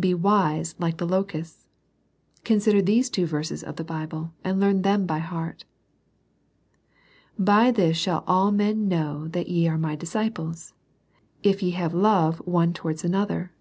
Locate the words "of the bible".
3.62-4.32